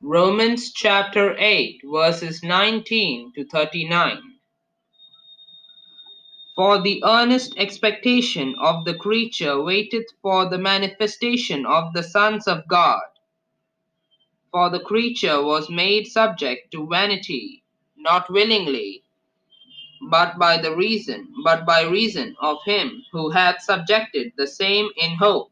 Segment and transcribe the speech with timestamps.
[0.00, 4.22] Romans chapter 8, verses 19 to 39.
[6.54, 12.68] For the earnest expectation of the creature waiteth for the manifestation of the sons of
[12.68, 13.02] God.
[14.52, 17.64] For the creature was made subject to vanity,
[17.96, 19.02] not willingly,
[20.08, 25.16] but by the reason, but by reason of him who hath subjected the same in
[25.16, 25.50] hope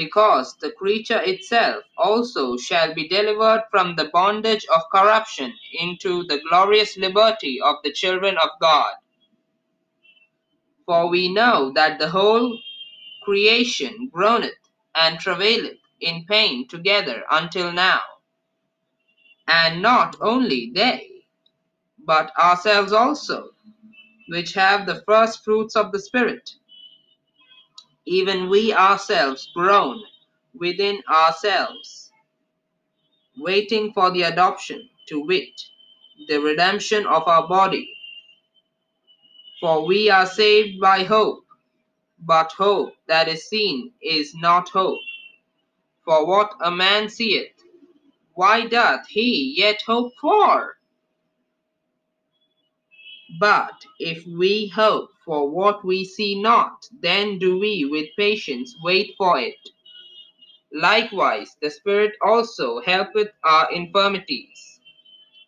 [0.00, 6.40] because the creature itself also shall be delivered from the bondage of corruption into the
[6.48, 8.94] glorious liberty of the children of God.
[10.86, 12.58] For we know that the whole
[13.24, 14.62] creation groaneth
[14.94, 18.00] and travaileth in pain together until now.
[19.48, 21.10] And not only they,
[22.06, 23.50] but ourselves also,
[24.30, 26.48] which have the first fruits of the Spirit,
[28.10, 30.02] even we ourselves groan
[30.58, 32.10] within ourselves,
[33.38, 35.60] waiting for the adoption, to wit,
[36.26, 37.88] the redemption of our body.
[39.60, 41.44] For we are saved by hope,
[42.18, 44.98] but hope that is seen is not hope.
[46.04, 47.54] For what a man seeth,
[48.34, 50.78] why doth he yet hope for?
[53.38, 59.14] But if we hope for what we see not, then do we with patience wait
[59.16, 59.60] for it.
[60.72, 64.80] Likewise, the Spirit also helpeth our infirmities.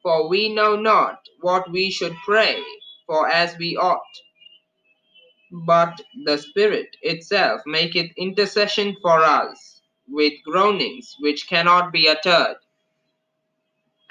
[0.01, 2.63] For we know not what we should pray
[3.09, 4.15] for as we ought.
[5.67, 12.59] But the Spirit itself maketh intercession for us with groanings which cannot be uttered.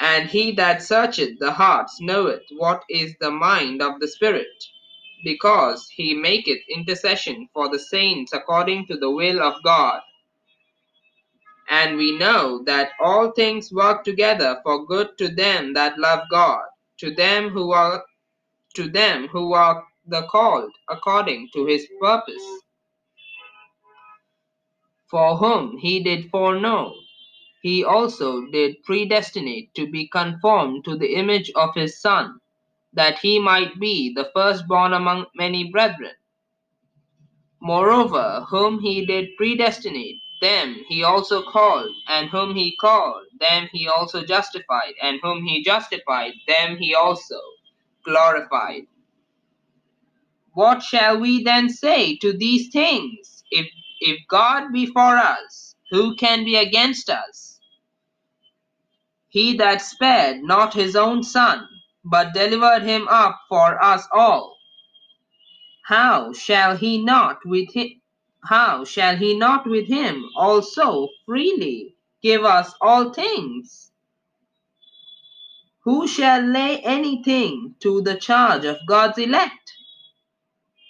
[0.01, 4.51] And he that searcheth the hearts knoweth what is the mind of the Spirit,
[5.23, 10.01] because he maketh intercession for the saints according to the will of God.
[11.69, 16.63] And we know that all things work together for good to them that love God,
[16.97, 18.03] to them who are
[18.75, 22.43] to them who are the called according to his purpose.
[25.09, 26.93] For whom he did foreknow,
[27.61, 32.39] he also did predestinate to be conformed to the image of his Son,
[32.93, 36.13] that he might be the firstborn among many brethren.
[37.61, 43.87] Moreover, whom he did predestinate, them he also called, and whom he called, them he
[43.87, 47.39] also justified, and whom he justified, them he also
[48.05, 48.83] glorified.
[50.53, 53.43] What shall we then say to these things?
[53.51, 53.67] If
[54.01, 57.59] if God be for us, who can be against us?
[59.29, 61.67] He that spared not his own son,
[62.03, 64.57] but delivered him up for us all,
[65.85, 68.01] how shall he not with him
[68.45, 73.91] how shall he not with him also freely give us all things?
[75.83, 79.73] Who shall lay anything to the charge of God's elect?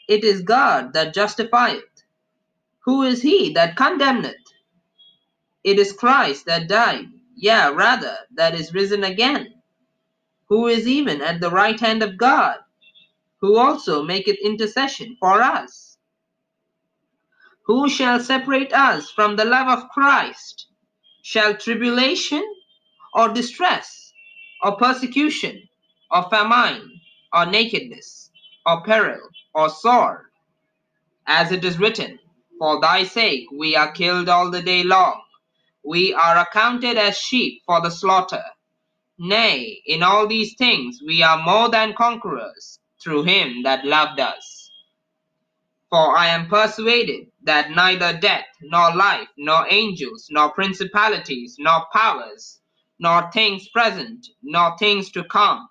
[0.07, 1.83] It is God that justifieth.
[2.85, 4.35] Who is he that condemneth?
[5.63, 9.60] It is Christ that died, yea, rather, that is risen again,
[10.51, 12.57] who is even at the right hand of God,
[13.39, 15.97] who also maketh intercession for us.
[17.67, 20.67] Who shall separate us from the love of Christ?
[21.23, 22.43] Shall tribulation,
[23.13, 24.11] or distress,
[24.61, 25.69] or persecution,
[26.11, 26.99] or famine,
[27.33, 28.29] or nakedness,
[28.65, 29.21] or peril,
[29.55, 30.25] or sword?
[31.27, 32.19] As it is written,
[32.59, 35.21] For thy sake we are killed all the day long.
[35.85, 38.43] We are accounted as sheep for the slaughter.
[39.21, 44.71] Nay, in all these things we are more than conquerors through him that loved us.
[45.89, 52.59] For I am persuaded that neither death, nor life, nor angels, nor principalities, nor powers,
[52.99, 55.69] nor things present, nor things to come,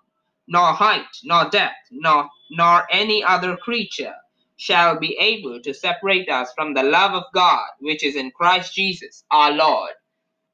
[0.48, 4.14] nor height, nor depth, nor, nor any other creature
[4.56, 8.74] shall be able to separate us from the love of God which is in Christ
[8.74, 9.92] Jesus our Lord.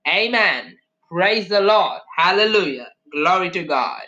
[0.09, 0.77] Amen.
[1.11, 2.01] Praise the Lord.
[2.17, 2.89] Hallelujah.
[3.17, 4.03] Glory to God.